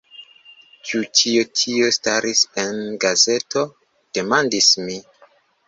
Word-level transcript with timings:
Ĉu 0.91 1.01
cio 1.19 1.43
tio 1.59 1.91
staris 1.99 2.41
en 2.65 2.81
gazeto? 3.05 3.65
demandis 4.21 4.75
mi. 4.89 5.01